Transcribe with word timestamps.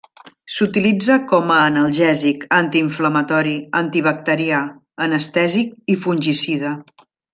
S'utilitza 0.51 1.17
com 1.31 1.51
analgèsic, 1.55 2.47
antiinflamatori, 2.57 3.53
antibacterià, 3.83 4.63
anestèsic 5.09 5.97
i 5.97 5.99
fungicida. 6.07 6.73